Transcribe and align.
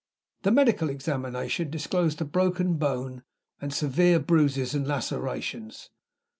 The 0.41 0.49
medical 0.49 0.89
examination 0.89 1.69
disclosed 1.69 2.19
a 2.21 2.25
broken 2.25 2.73
bone 2.77 3.21
and 3.61 3.71
severe 3.71 4.19
bruises 4.19 4.73
and 4.73 4.87
lacerations. 4.87 5.91